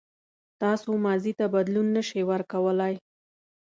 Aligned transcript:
تاسو 0.61 0.89
ماضي 1.05 1.33
ته 1.39 1.45
بدلون 1.55 1.87
نه 1.95 2.01
شئ 2.09 2.21
ورکولای. 2.31 2.93